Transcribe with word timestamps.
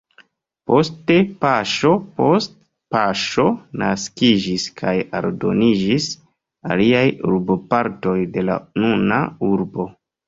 Poste 0.69 1.15
paŝo 1.43 1.89
post 2.21 2.55
paŝo 2.95 3.45
naskiĝis 3.81 4.65
kaj 4.81 4.95
aldoniĝis 5.21 6.09
aliaj 6.73 7.07
urbopartoj 7.33 8.19
de 8.39 8.49
la 8.49 8.61
nuna 8.85 9.21
urbo. 9.53 9.87